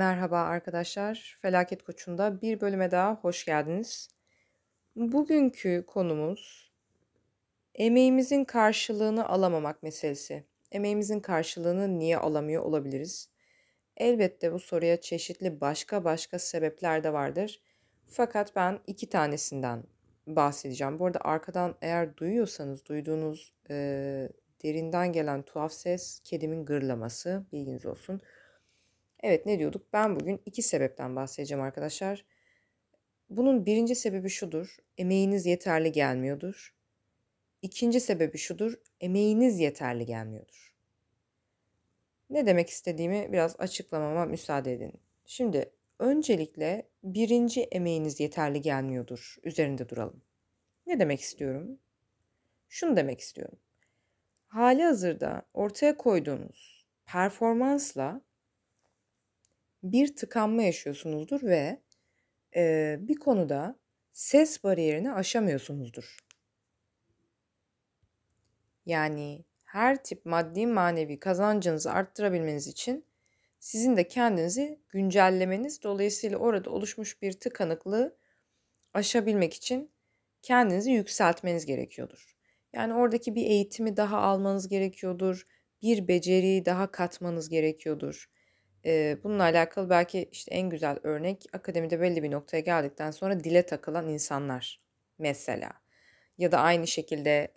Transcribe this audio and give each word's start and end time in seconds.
Merhaba 0.00 0.38
arkadaşlar. 0.40 1.36
Felaket 1.42 1.82
Koçu'nda 1.82 2.42
bir 2.42 2.60
bölüme 2.60 2.90
daha 2.90 3.14
hoş 3.14 3.44
geldiniz. 3.44 4.08
Bugünkü 4.96 5.84
konumuz 5.86 6.72
emeğimizin 7.74 8.44
karşılığını 8.44 9.28
alamamak 9.28 9.82
meselesi. 9.82 10.44
Emeğimizin 10.72 11.20
karşılığını 11.20 11.98
niye 11.98 12.18
alamıyor 12.18 12.62
olabiliriz? 12.62 13.28
Elbette 13.96 14.52
bu 14.52 14.58
soruya 14.58 15.00
çeşitli 15.00 15.60
başka 15.60 16.04
başka 16.04 16.38
sebepler 16.38 17.04
de 17.04 17.12
vardır. 17.12 17.62
Fakat 18.08 18.56
ben 18.56 18.78
iki 18.86 19.08
tanesinden 19.08 19.84
bahsedeceğim. 20.26 20.98
Bu 20.98 21.06
arada 21.06 21.20
arkadan 21.20 21.74
eğer 21.82 22.16
duyuyorsanız 22.16 22.84
duyduğunuz 22.86 23.54
e, 23.70 23.74
derinden 24.62 25.12
gelen 25.12 25.42
tuhaf 25.42 25.72
ses 25.72 26.20
kedimin 26.24 26.64
gırlaması 26.64 27.46
bilginiz 27.52 27.86
olsun. 27.86 28.20
Evet 29.22 29.46
ne 29.46 29.58
diyorduk? 29.58 29.92
Ben 29.92 30.20
bugün 30.20 30.42
iki 30.46 30.62
sebepten 30.62 31.16
bahsedeceğim 31.16 31.62
arkadaşlar. 31.62 32.24
Bunun 33.30 33.66
birinci 33.66 33.94
sebebi 33.94 34.30
şudur. 34.30 34.76
Emeğiniz 34.98 35.46
yeterli 35.46 35.92
gelmiyordur. 35.92 36.74
İkinci 37.62 38.00
sebebi 38.00 38.38
şudur. 38.38 38.74
Emeğiniz 39.00 39.60
yeterli 39.60 40.06
gelmiyordur. 40.06 40.74
Ne 42.30 42.46
demek 42.46 42.68
istediğimi 42.68 43.32
biraz 43.32 43.56
açıklamama 43.58 44.24
müsaade 44.24 44.72
edin. 44.72 44.92
Şimdi 45.26 45.72
öncelikle 45.98 46.88
birinci 47.02 47.62
emeğiniz 47.62 48.20
yeterli 48.20 48.60
gelmiyordur. 48.60 49.36
Üzerinde 49.42 49.88
duralım. 49.88 50.22
Ne 50.86 51.00
demek 51.00 51.20
istiyorum? 51.20 51.78
Şunu 52.68 52.96
demek 52.96 53.20
istiyorum. 53.20 53.58
Hali 54.46 54.82
hazırda 54.82 55.42
ortaya 55.54 55.96
koyduğunuz 55.96 56.86
performansla 57.06 58.20
bir 59.82 60.16
tıkanma 60.16 60.62
yaşıyorsunuzdur 60.62 61.42
ve 61.42 61.80
e, 62.56 62.96
bir 63.00 63.16
konuda 63.16 63.78
ses 64.12 64.64
bariyerini 64.64 65.12
aşamıyorsunuzdur. 65.12 66.18
Yani 68.86 69.44
her 69.64 70.04
tip 70.04 70.26
maddi 70.26 70.66
manevi 70.66 71.18
kazancınızı 71.18 71.92
arttırabilmeniz 71.92 72.66
için 72.66 73.04
sizin 73.60 73.96
de 73.96 74.08
kendinizi 74.08 74.80
güncellemeniz 74.88 75.82
dolayısıyla 75.82 76.38
orada 76.38 76.70
oluşmuş 76.70 77.22
bir 77.22 77.32
tıkanıklığı 77.32 78.16
aşabilmek 78.94 79.54
için 79.54 79.90
kendinizi 80.42 80.90
yükseltmeniz 80.90 81.66
gerekiyordur. 81.66 82.36
Yani 82.72 82.94
oradaki 82.94 83.34
bir 83.34 83.46
eğitimi 83.46 83.96
daha 83.96 84.18
almanız 84.18 84.68
gerekiyordur. 84.68 85.46
Bir 85.82 86.08
beceriyi 86.08 86.64
daha 86.64 86.90
katmanız 86.90 87.48
gerekiyordur. 87.48 88.30
Ee, 88.86 89.18
bununla 89.24 89.42
alakalı 89.42 89.90
belki 89.90 90.28
işte 90.32 90.54
en 90.54 90.70
güzel 90.70 90.98
örnek 91.02 91.44
akademide 91.52 92.00
belli 92.00 92.22
bir 92.22 92.30
noktaya 92.30 92.60
geldikten 92.60 93.10
sonra 93.10 93.44
dile 93.44 93.66
takılan 93.66 94.08
insanlar 94.08 94.80
mesela. 95.18 95.72
Ya 96.38 96.52
da 96.52 96.60
aynı 96.60 96.86
şekilde 96.86 97.52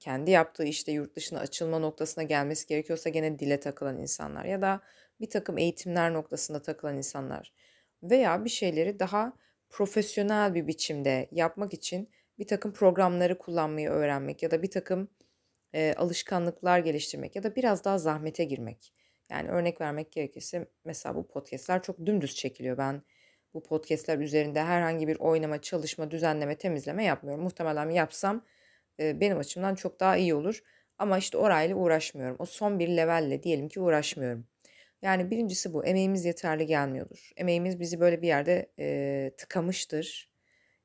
kendi 0.00 0.30
yaptığı 0.30 0.64
işte 0.64 0.92
yurt 0.92 1.16
dışına 1.16 1.40
açılma 1.40 1.78
noktasına 1.78 2.24
gelmesi 2.24 2.66
gerekiyorsa 2.66 3.10
gene 3.10 3.38
dile 3.38 3.60
takılan 3.60 3.98
insanlar. 3.98 4.44
Ya 4.44 4.62
da 4.62 4.80
bir 5.20 5.30
takım 5.30 5.58
eğitimler 5.58 6.12
noktasında 6.12 6.62
takılan 6.62 6.96
insanlar. 6.96 7.52
Veya 8.02 8.44
bir 8.44 8.50
şeyleri 8.50 8.98
daha 8.98 9.32
profesyonel 9.70 10.54
bir 10.54 10.66
biçimde 10.66 11.28
yapmak 11.32 11.74
için 11.74 12.10
bir 12.38 12.46
takım 12.46 12.72
programları 12.72 13.38
kullanmayı 13.38 13.90
öğrenmek 13.90 14.42
ya 14.42 14.50
da 14.50 14.62
bir 14.62 14.70
takım 14.70 15.08
e, 15.74 15.94
alışkanlıklar 15.96 16.78
geliştirmek 16.78 17.36
ya 17.36 17.42
da 17.42 17.56
biraz 17.56 17.84
daha 17.84 17.98
zahmete 17.98 18.44
girmek. 18.44 18.92
Yani 19.30 19.48
örnek 19.48 19.80
vermek 19.80 20.12
gerekirse 20.12 20.68
mesela 20.84 21.14
bu 21.14 21.28
podcastler 21.28 21.82
çok 21.82 22.06
dümdüz 22.06 22.34
çekiliyor. 22.34 22.78
Ben 22.78 23.02
bu 23.54 23.62
podcastler 23.62 24.18
üzerinde 24.18 24.62
herhangi 24.62 25.08
bir 25.08 25.16
oynama, 25.18 25.62
çalışma, 25.62 26.10
düzenleme, 26.10 26.58
temizleme 26.58 27.04
yapmıyorum. 27.04 27.44
Muhtemelen 27.44 27.90
yapsam 27.90 28.44
e, 29.00 29.20
benim 29.20 29.38
açımdan 29.38 29.74
çok 29.74 30.00
daha 30.00 30.16
iyi 30.16 30.34
olur. 30.34 30.62
Ama 30.98 31.18
işte 31.18 31.38
orayla 31.38 31.76
uğraşmıyorum. 31.76 32.36
O 32.38 32.46
son 32.46 32.78
bir 32.78 32.88
levelle 32.88 33.42
diyelim 33.42 33.68
ki 33.68 33.80
uğraşmıyorum. 33.80 34.46
Yani 35.02 35.30
birincisi 35.30 35.74
bu. 35.74 35.84
Emeğimiz 35.84 36.24
yeterli 36.24 36.66
gelmiyordur. 36.66 37.30
Emeğimiz 37.36 37.80
bizi 37.80 38.00
böyle 38.00 38.22
bir 38.22 38.26
yerde 38.26 38.70
e, 38.78 39.30
tıkamıştır. 39.36 40.30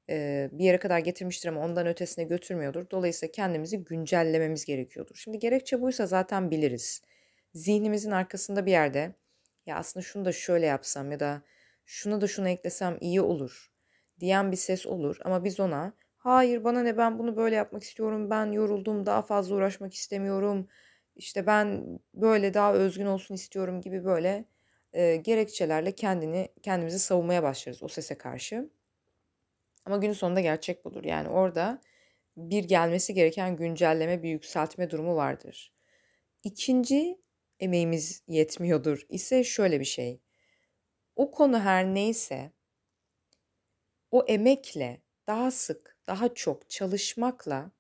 E, 0.10 0.50
bir 0.52 0.64
yere 0.64 0.78
kadar 0.78 1.00
getirmiştir 1.00 1.50
ama 1.50 1.62
ondan 1.66 1.88
ötesine 1.88 2.24
götürmüyordur. 2.26 2.90
Dolayısıyla 2.92 3.32
kendimizi 3.32 3.84
güncellememiz 3.84 4.66
gerekiyordur. 4.66 5.16
Şimdi 5.16 5.40
gerekçe 5.40 5.82
buysa 5.82 6.06
zaten 6.06 6.52
biliriz 6.52 7.02
zihnimizin 7.54 8.12
arkasında 8.12 8.66
bir 8.66 8.72
yerde 8.72 9.16
ya 9.66 9.78
aslında 9.78 10.04
şunu 10.04 10.26
da 10.26 10.32
şöyle 10.32 10.66
yapsam 10.66 11.12
ya 11.12 11.20
da 11.20 11.42
şunu 11.86 12.22
da 12.22 12.28
şunu 12.28 12.50
eklesem 12.50 12.98
iyi 13.02 13.22
olur 13.22 13.72
diyen 14.20 14.52
bir 14.52 14.58
ses 14.58 14.86
olur 14.86 15.18
ama 15.26 15.44
biz 15.44 15.60
ona 15.60 15.94
hayır 16.18 16.64
bana 16.64 16.82
ne 16.84 16.98
ben 16.98 17.20
bunu 17.20 17.38
böyle 17.38 17.56
yapmak 17.56 17.84
istiyorum 17.84 18.30
ben 18.30 18.52
yoruldum 18.52 19.06
daha 19.06 19.22
fazla 19.22 19.56
uğraşmak 19.56 19.94
istemiyorum 19.94 20.68
işte 21.16 21.48
ben 21.48 22.00
böyle 22.14 22.54
daha 22.54 22.74
özgün 22.74 23.06
olsun 23.06 23.36
istiyorum 23.36 23.82
gibi 23.82 24.06
böyle 24.06 24.46
e, 24.94 25.16
gerekçelerle 25.16 25.92
kendini 25.92 26.50
kendimizi 26.62 27.00
savunmaya 27.00 27.44
başlarız 27.44 27.84
o 27.84 27.88
sese 27.88 28.18
karşı. 28.18 28.70
Ama 29.86 29.98
günün 29.98 30.14
sonunda 30.14 30.42
gerçek 30.42 30.86
budur. 30.86 31.04
Yani 31.04 31.30
orada 31.30 31.82
bir 32.38 32.64
gelmesi 32.64 33.14
gereken 33.14 33.56
güncelleme, 33.58 34.24
bir 34.24 34.30
yükseltme 34.30 34.92
durumu 34.92 35.16
vardır. 35.16 35.74
İkinci 36.44 37.23
emeğimiz 37.64 38.24
yetmiyordur 38.28 39.06
ise 39.10 39.44
şöyle 39.44 39.80
bir 39.80 39.86
şey. 39.86 40.22
O 41.16 41.32
konu 41.32 41.60
her 41.60 41.86
neyse 41.86 42.52
o 44.12 44.26
emekle 44.28 45.02
daha 45.28 45.52
sık, 45.52 45.98
daha 46.08 46.34
çok 46.34 46.70
çalışmakla 46.70 47.72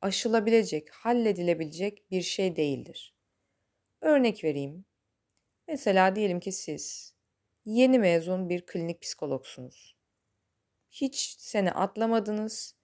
aşılabilecek, 0.00 0.90
halledilebilecek 0.90 2.10
bir 2.10 2.22
şey 2.22 2.56
değildir. 2.56 3.14
Örnek 4.00 4.44
vereyim. 4.44 4.84
Mesela 5.68 6.16
diyelim 6.16 6.40
ki 6.40 6.52
siz 6.52 7.14
yeni 7.64 7.98
mezun 7.98 8.48
bir 8.48 8.66
klinik 8.66 9.02
psikologsunuz. 9.02 9.96
Hiç 10.90 11.36
sene 11.38 11.72
atlamadınız. 11.72 12.74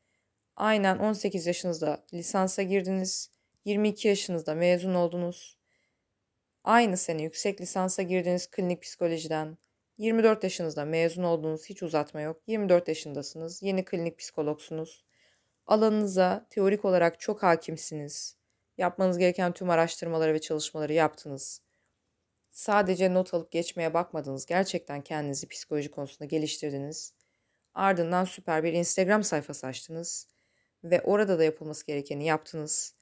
Aynen 0.57 0.99
18 0.99 1.47
yaşınızda 1.47 2.07
lisansa 2.15 2.63
girdiniz. 2.63 3.31
22 3.65 4.09
yaşınızda 4.09 4.55
mezun 4.55 4.95
oldunuz. 4.95 5.59
Aynı 6.65 6.97
sene 6.97 7.23
yüksek 7.23 7.61
lisansa 7.61 8.03
girdiğiniz 8.03 8.51
klinik 8.51 8.83
psikolojiden, 8.83 9.59
24 9.99 10.45
yaşınızda 10.45 10.85
mezun 10.85 11.23
olduğunuz 11.23 11.67
hiç 11.67 11.83
uzatma 11.83 12.21
yok. 12.21 12.43
24 12.47 12.89
yaşındasınız, 12.89 13.63
yeni 13.63 13.85
klinik 13.85 14.19
psikologsunuz. 14.19 15.05
Alanınıza 15.67 16.47
teorik 16.51 16.85
olarak 16.85 17.21
çok 17.21 17.43
hakimsiniz. 17.43 18.37
Yapmanız 18.79 19.19
gereken 19.19 19.53
tüm 19.53 19.71
araştırmaları 19.71 20.35
ve 20.35 20.41
çalışmaları 20.41 20.93
yaptınız. 20.93 21.63
Sadece 22.51 23.15
not 23.15 23.35
alıp 23.35 23.53
geçmeye 23.53 23.95
bakmadınız. 23.95 24.47
Gerçekten 24.47 25.01
kendinizi 25.03 25.49
psikoloji 25.49 25.91
konusunda 25.91 26.25
geliştirdiniz. 26.25 27.13
Ardından 27.75 28.25
süper 28.25 28.65
bir 28.65 28.73
Instagram 28.73 29.25
sayfası 29.25 29.67
açtınız 29.67 30.29
ve 30.85 31.01
orada 31.01 31.39
da 31.39 31.45
yapılması 31.45 31.87
gerekeni 31.87 32.25
yaptınız. 32.25 32.95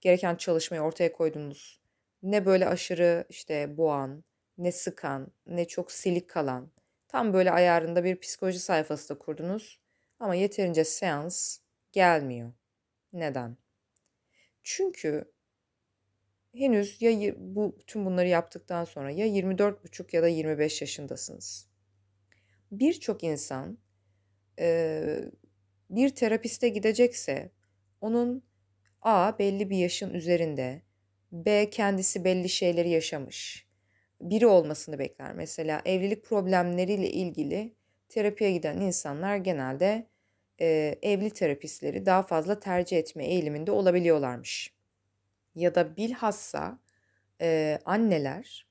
Gereken 0.00 0.36
çalışmayı 0.36 0.82
ortaya 0.82 1.12
koydunuz 1.12 1.80
ne 2.22 2.46
böyle 2.46 2.66
aşırı 2.68 3.24
işte 3.28 3.76
boğan, 3.76 4.24
ne 4.58 4.72
sıkan, 4.72 5.32
ne 5.46 5.68
çok 5.68 5.92
silik 5.92 6.30
kalan. 6.30 6.70
Tam 7.08 7.32
böyle 7.32 7.50
ayarında 7.50 8.04
bir 8.04 8.20
psikoloji 8.20 8.58
sayfası 8.58 9.08
da 9.08 9.18
kurdunuz. 9.18 9.80
Ama 10.20 10.34
yeterince 10.34 10.84
seans 10.84 11.58
gelmiyor. 11.92 12.52
Neden? 13.12 13.56
Çünkü 14.62 15.32
henüz 16.54 17.02
ya 17.02 17.34
bu 17.38 17.78
tüm 17.86 18.06
bunları 18.06 18.28
yaptıktan 18.28 18.84
sonra 18.84 19.10
ya 19.10 19.26
24,5 19.26 20.16
ya 20.16 20.22
da 20.22 20.28
25 20.28 20.80
yaşındasınız. 20.80 21.68
Birçok 22.72 23.24
insan 23.24 23.78
e, 24.58 25.30
bir 25.90 26.08
terapiste 26.08 26.68
gidecekse 26.68 27.50
onun 28.00 28.42
A 29.02 29.38
belli 29.38 29.70
bir 29.70 29.76
yaşın 29.76 30.14
üzerinde 30.14 30.82
B 31.32 31.70
kendisi 31.70 32.24
belli 32.24 32.48
şeyleri 32.48 32.88
yaşamış. 32.88 33.66
Biri 34.20 34.46
olmasını 34.46 34.98
bekler. 34.98 35.32
Mesela 35.32 35.82
evlilik 35.84 36.24
problemleriyle 36.24 37.10
ilgili 37.10 37.74
terapiye 38.08 38.52
giden 38.52 38.80
insanlar 38.80 39.36
genelde 39.36 40.06
e, 40.60 40.98
evli 41.02 41.30
terapistleri 41.30 42.06
daha 42.06 42.22
fazla 42.22 42.60
tercih 42.60 42.98
etme 42.98 43.26
eğiliminde 43.26 43.70
olabiliyorlarmış. 43.70 44.74
Ya 45.54 45.74
da 45.74 45.96
bilhassa 45.96 46.78
e, 47.40 47.78
anneler 47.84 48.66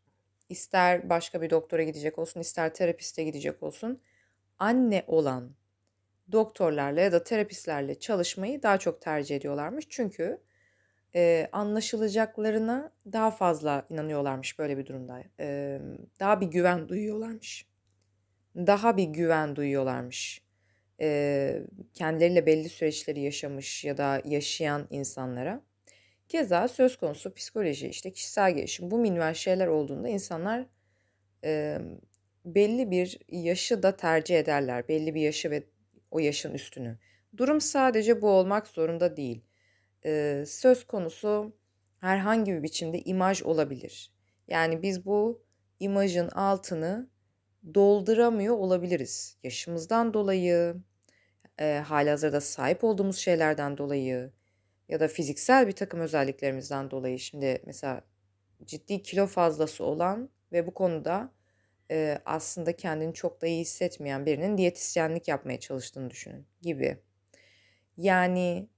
ister 0.49 1.09
başka 1.09 1.41
bir 1.41 1.49
doktora 1.49 1.83
gidecek 1.83 2.19
olsun 2.19 2.39
ister 2.39 2.73
terapiste 2.73 3.23
gidecek 3.23 3.63
olsun 3.63 4.01
anne 4.59 5.03
olan 5.07 5.55
doktorlarla 6.31 7.01
ya 7.01 7.11
da 7.11 7.23
terapistlerle 7.23 7.99
çalışmayı 7.99 8.63
daha 8.63 8.77
çok 8.79 9.01
tercih 9.01 9.35
ediyorlarmış. 9.35 9.85
Çünkü 9.89 10.41
e, 11.15 11.49
anlaşılacaklarına 11.51 12.91
daha 13.11 13.31
fazla 13.31 13.85
inanıyorlarmış 13.89 14.59
böyle 14.59 14.77
bir 14.77 14.85
durumda. 14.85 15.23
E, 15.39 15.79
daha 16.19 16.41
bir 16.41 16.47
güven 16.47 16.89
duyuyorlarmış. 16.89 17.65
Daha 18.55 18.97
bir 18.97 19.03
güven 19.03 19.55
duyuyorlarmış. 19.55 20.41
E, 21.01 21.61
kendileriyle 21.93 22.45
belli 22.45 22.69
süreçleri 22.69 23.21
yaşamış 23.21 23.85
ya 23.85 23.97
da 23.97 24.21
yaşayan 24.25 24.87
insanlara. 24.89 25.61
Keza 26.27 26.67
söz 26.67 26.97
konusu 26.97 27.33
psikoloji, 27.33 27.87
işte 27.87 28.11
kişisel 28.11 28.55
gelişim, 28.55 28.91
bu 28.91 28.97
minval 28.97 29.33
şeyler 29.33 29.67
olduğunda 29.67 30.09
insanlar 30.09 30.65
e, 31.43 31.77
belli 32.45 32.91
bir 32.91 33.19
yaşı 33.29 33.83
da 33.83 33.97
tercih 33.97 34.39
ederler. 34.39 34.87
Belli 34.87 35.15
bir 35.15 35.21
yaşı 35.21 35.51
ve 35.51 35.63
o 36.11 36.19
yaşın 36.19 36.53
üstünü. 36.53 36.97
Durum 37.37 37.61
sadece 37.61 38.21
bu 38.21 38.29
olmak 38.29 38.67
zorunda 38.67 39.17
değil. 39.17 39.41
E, 40.05 40.43
söz 40.47 40.87
konusu 40.87 41.53
herhangi 41.99 42.53
bir 42.53 42.63
biçimde 42.63 43.01
imaj 43.01 43.43
olabilir. 43.43 44.11
Yani 44.47 44.81
biz 44.81 45.05
bu 45.05 45.43
imajın 45.79 46.29
altını 46.29 47.09
dolduramıyor 47.73 48.55
olabiliriz. 48.57 49.37
Yaşımızdan 49.43 50.13
dolayı, 50.13 50.75
e, 51.59 51.83
halihazırda 51.85 52.41
sahip 52.41 52.83
olduğumuz 52.83 53.17
şeylerden 53.17 53.77
dolayı 53.77 54.31
ya 54.89 54.99
da 54.99 55.07
fiziksel 55.07 55.67
bir 55.67 55.71
takım 55.71 55.99
özelliklerimizden 55.99 56.91
dolayı. 56.91 57.19
Şimdi 57.19 57.61
mesela 57.65 58.01
ciddi 58.65 59.03
kilo 59.03 59.27
fazlası 59.27 59.83
olan 59.83 60.29
ve 60.51 60.67
bu 60.67 60.73
konuda 60.73 61.31
e, 61.91 62.21
aslında 62.25 62.75
kendini 62.75 63.13
çok 63.13 63.41
da 63.41 63.47
iyi 63.47 63.61
hissetmeyen 63.61 64.25
birinin 64.25 64.57
diyetisyenlik 64.57 65.27
yapmaya 65.27 65.59
çalıştığını 65.59 66.09
düşünün 66.09 66.47
gibi. 66.61 66.97
Yani 67.97 68.69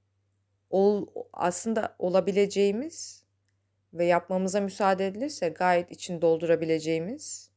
ol, 0.70 1.08
aslında 1.34 1.96
olabileceğimiz 2.00 3.24
ve 3.94 4.06
yapmamıza 4.06 4.62
müsaade 4.62 5.08
edilirse 5.08 5.50
gayet 5.50 5.92
için 5.92 6.22
doldurabileceğimiz 6.22 7.52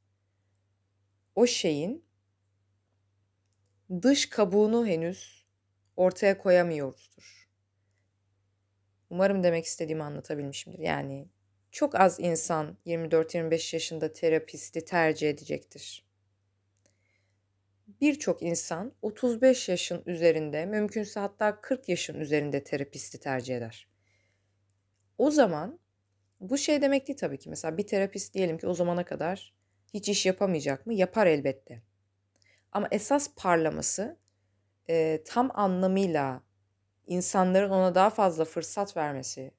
o 1.34 1.46
şeyin 1.46 2.04
dış 4.02 4.30
kabuğunu 4.30 4.86
henüz 4.86 5.44
ortaya 5.96 6.38
koyamıyoruzdur. 6.38 7.48
Umarım 9.10 9.42
demek 9.42 9.64
istediğimi 9.64 10.02
anlatabilmişimdir. 10.02 10.78
Yani 10.78 11.28
çok 11.70 12.00
az 12.00 12.20
insan 12.20 12.76
24-25 12.86 13.76
yaşında 13.76 14.12
terapisti 14.12 14.84
tercih 14.84 15.30
edecektir. 15.30 16.04
Birçok 18.02 18.42
insan 18.42 18.92
35 19.02 19.68
yaşın 19.68 20.02
üzerinde, 20.06 20.66
mümkünse 20.66 21.20
hatta 21.20 21.60
40 21.60 21.88
yaşın 21.88 22.20
üzerinde 22.20 22.64
terapisti 22.64 23.20
tercih 23.20 23.56
eder. 23.56 23.88
O 25.18 25.30
zaman 25.30 25.80
bu 26.40 26.58
şey 26.58 26.82
demek 26.82 27.08
değil 27.08 27.18
tabii 27.18 27.38
ki. 27.38 27.50
Mesela 27.50 27.78
bir 27.78 27.86
terapist 27.86 28.34
diyelim 28.34 28.58
ki 28.58 28.66
o 28.66 28.74
zamana 28.74 29.04
kadar 29.04 29.54
hiç 29.94 30.08
iş 30.08 30.26
yapamayacak 30.26 30.86
mı? 30.86 30.94
Yapar 30.94 31.26
elbette. 31.26 31.82
Ama 32.72 32.88
esas 32.90 33.34
parlaması 33.36 34.18
e, 34.88 35.22
tam 35.24 35.50
anlamıyla 35.54 36.42
insanların 37.06 37.70
ona 37.70 37.94
daha 37.94 38.10
fazla 38.10 38.44
fırsat 38.44 38.96
vermesi, 38.96 39.50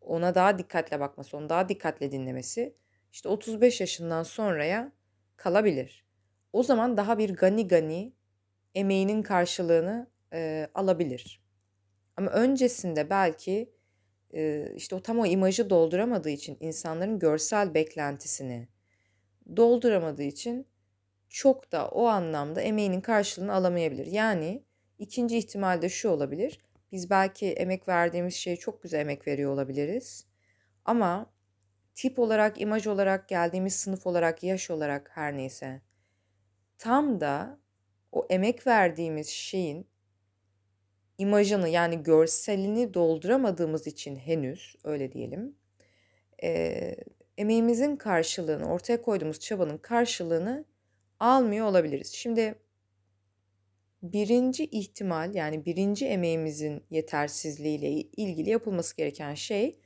ona 0.00 0.34
daha 0.34 0.58
dikkatle 0.58 1.00
bakması, 1.00 1.36
onu 1.36 1.48
daha 1.48 1.68
dikkatle 1.68 2.12
dinlemesi 2.12 2.76
işte 3.12 3.28
35 3.28 3.80
yaşından 3.80 4.22
sonraya 4.22 4.92
kalabilir. 5.36 6.05
O 6.56 6.62
zaman 6.62 6.96
daha 6.96 7.18
bir 7.18 7.30
gani 7.30 7.68
gani 7.68 8.12
emeğinin 8.74 9.22
karşılığını 9.22 10.10
e, 10.32 10.68
alabilir. 10.74 11.42
Ama 12.16 12.30
öncesinde 12.30 13.10
belki 13.10 13.72
e, 14.34 14.72
işte 14.76 14.96
o 14.96 15.02
tam 15.02 15.18
o 15.18 15.26
imajı 15.26 15.70
dolduramadığı 15.70 16.30
için 16.30 16.56
insanların 16.60 17.18
görsel 17.18 17.74
beklentisini 17.74 18.68
dolduramadığı 19.56 20.22
için 20.22 20.66
çok 21.28 21.72
da 21.72 21.88
o 21.88 22.06
anlamda 22.06 22.60
emeğinin 22.60 23.00
karşılığını 23.00 23.52
alamayabilir. 23.52 24.06
Yani 24.06 24.64
ikinci 24.98 25.38
ihtimalde 25.38 25.88
şu 25.88 26.08
olabilir. 26.08 26.60
Biz 26.92 27.10
belki 27.10 27.46
emek 27.52 27.88
verdiğimiz 27.88 28.34
şeye 28.34 28.56
çok 28.56 28.82
güzel 28.82 29.00
emek 29.00 29.26
veriyor 29.26 29.52
olabiliriz. 29.52 30.26
Ama 30.84 31.30
tip 31.94 32.18
olarak, 32.18 32.60
imaj 32.60 32.86
olarak, 32.86 33.28
geldiğimiz 33.28 33.74
sınıf 33.74 34.06
olarak, 34.06 34.42
yaş 34.42 34.70
olarak 34.70 35.10
her 35.14 35.36
neyse 35.36 35.85
tam 36.78 37.20
da 37.20 37.58
o 38.12 38.26
emek 38.30 38.66
verdiğimiz 38.66 39.28
şeyin 39.28 39.86
imajını 41.18 41.68
yani 41.68 42.02
görselini 42.02 42.94
dolduramadığımız 42.94 43.86
için 43.86 44.16
henüz 44.16 44.76
öyle 44.84 45.12
diyelim 45.12 45.56
e, 46.42 46.96
emeğimizin 47.38 47.96
karşılığını 47.96 48.72
ortaya 48.72 49.02
koyduğumuz 49.02 49.40
çabanın 49.40 49.78
karşılığını 49.78 50.64
almıyor 51.20 51.66
olabiliriz. 51.66 52.12
Şimdi 52.12 52.54
birinci 54.02 54.64
ihtimal 54.64 55.34
yani 55.34 55.64
birinci 55.64 56.06
emeğimizin 56.06 56.82
yetersizliğiyle 56.90 57.90
ilgili 57.90 58.50
yapılması 58.50 58.96
gereken 58.96 59.34
şey 59.34 59.78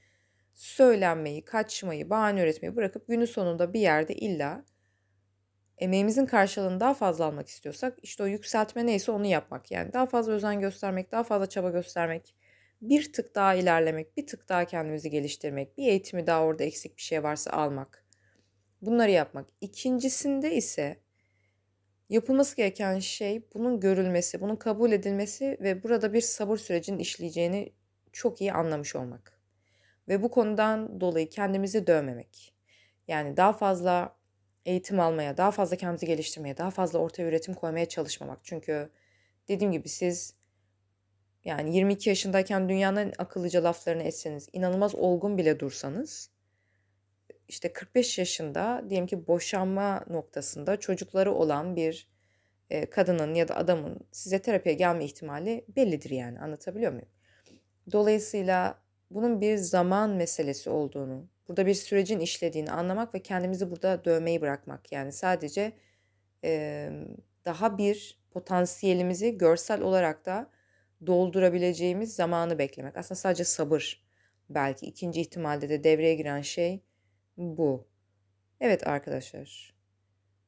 söylenmeyi, 0.54 1.44
kaçmayı, 1.44 2.10
bahane 2.10 2.42
üretmeyi 2.42 2.76
bırakıp 2.76 3.08
günün 3.08 3.24
sonunda 3.24 3.72
bir 3.72 3.80
yerde 3.80 4.14
illa 4.14 4.64
emeğimizin 5.80 6.26
karşılığını 6.26 6.80
daha 6.80 6.94
fazla 6.94 7.24
almak 7.24 7.48
istiyorsak 7.48 7.98
işte 8.02 8.22
o 8.22 8.26
yükseltme 8.26 8.86
neyse 8.86 9.12
onu 9.12 9.26
yapmak. 9.26 9.70
Yani 9.70 9.92
daha 9.92 10.06
fazla 10.06 10.32
özen 10.32 10.60
göstermek, 10.60 11.12
daha 11.12 11.22
fazla 11.22 11.48
çaba 11.48 11.70
göstermek, 11.70 12.34
bir 12.82 13.12
tık 13.12 13.34
daha 13.34 13.54
ilerlemek, 13.54 14.16
bir 14.16 14.26
tık 14.26 14.48
daha 14.48 14.64
kendimizi 14.64 15.10
geliştirmek, 15.10 15.78
bir 15.78 15.86
eğitimi 15.86 16.26
daha 16.26 16.42
orada 16.42 16.64
eksik 16.64 16.96
bir 16.96 17.02
şey 17.02 17.22
varsa 17.22 17.50
almak. 17.50 18.04
Bunları 18.82 19.10
yapmak. 19.10 19.46
İkincisinde 19.60 20.54
ise 20.54 20.96
Yapılması 22.10 22.56
gereken 22.56 22.98
şey 22.98 23.42
bunun 23.54 23.80
görülmesi, 23.80 24.40
bunun 24.40 24.56
kabul 24.56 24.92
edilmesi 24.92 25.58
ve 25.60 25.82
burada 25.82 26.12
bir 26.12 26.20
sabır 26.20 26.56
sürecinin 26.56 26.98
işleyeceğini 26.98 27.72
çok 28.12 28.40
iyi 28.40 28.52
anlamış 28.52 28.96
olmak. 28.96 29.40
Ve 30.08 30.22
bu 30.22 30.30
konudan 30.30 31.00
dolayı 31.00 31.28
kendimizi 31.28 31.86
dövmemek. 31.86 32.54
Yani 33.08 33.36
daha 33.36 33.52
fazla 33.52 34.16
eğitim 34.66 35.00
almaya, 35.00 35.36
daha 35.36 35.50
fazla 35.50 35.76
kendimizi 35.76 36.06
geliştirmeye, 36.06 36.56
daha 36.56 36.70
fazla 36.70 36.98
ortaya 36.98 37.28
üretim 37.28 37.54
koymaya 37.54 37.86
çalışmamak. 37.86 38.38
Çünkü 38.42 38.90
dediğim 39.48 39.72
gibi 39.72 39.88
siz 39.88 40.34
yani 41.44 41.76
22 41.76 42.08
yaşındayken 42.08 42.68
dünyanın 42.68 43.12
akıllıca 43.18 43.64
laflarını 43.64 44.02
etseniz, 44.02 44.48
inanılmaz 44.52 44.94
olgun 44.94 45.38
bile 45.38 45.60
dursanız 45.60 46.30
işte 47.48 47.72
45 47.72 48.18
yaşında 48.18 48.84
diyelim 48.88 49.06
ki 49.06 49.26
boşanma 49.26 50.04
noktasında 50.10 50.80
çocukları 50.80 51.32
olan 51.32 51.76
bir 51.76 52.08
e, 52.70 52.90
kadının 52.90 53.34
ya 53.34 53.48
da 53.48 53.56
adamın 53.56 54.00
size 54.12 54.42
terapiye 54.42 54.74
gelme 54.74 55.04
ihtimali 55.04 55.64
bellidir 55.76 56.10
yani 56.10 56.40
anlatabiliyor 56.40 56.92
muyum? 56.92 57.08
Dolayısıyla 57.92 58.78
bunun 59.10 59.40
bir 59.40 59.56
zaman 59.56 60.10
meselesi 60.10 60.70
olduğunu, 60.70 61.28
burada 61.50 61.66
bir 61.66 61.74
sürecin 61.74 62.20
işlediğini 62.20 62.70
anlamak 62.70 63.14
ve 63.14 63.22
kendimizi 63.22 63.70
burada 63.70 64.04
dövmeyi 64.04 64.40
bırakmak. 64.40 64.92
Yani 64.92 65.12
sadece 65.12 65.72
e, 66.44 66.90
daha 67.44 67.78
bir 67.78 68.20
potansiyelimizi 68.30 69.38
görsel 69.38 69.82
olarak 69.82 70.26
da 70.26 70.50
doldurabileceğimiz 71.06 72.14
zamanı 72.14 72.58
beklemek. 72.58 72.96
Aslında 72.96 73.18
sadece 73.18 73.44
sabır 73.44 74.04
belki 74.50 74.86
ikinci 74.86 75.20
ihtimalde 75.20 75.68
de 75.68 75.84
devreye 75.84 76.14
giren 76.14 76.40
şey 76.40 76.82
bu. 77.36 77.86
Evet 78.60 78.86
arkadaşlar. 78.86 79.74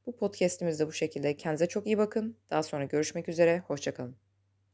Bu 0.07 0.17
podcast'imiz 0.17 0.81
de 0.81 0.87
bu 0.87 0.93
şekilde. 0.93 1.37
Kendinize 1.37 1.67
çok 1.67 1.87
iyi 1.87 1.99
bakın. 1.99 2.37
Daha 2.51 2.63
sonra 2.63 2.85
görüşmek 2.85 3.29
üzere. 3.29 3.63
Hoşçakalın. 3.67 4.22